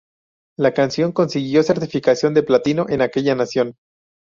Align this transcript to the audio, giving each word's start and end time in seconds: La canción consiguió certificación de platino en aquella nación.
La 0.57 0.73
canción 0.73 1.11
consiguió 1.11 1.61
certificación 1.61 2.33
de 2.33 2.41
platino 2.41 2.87
en 2.89 3.03
aquella 3.03 3.35
nación. 3.35 3.75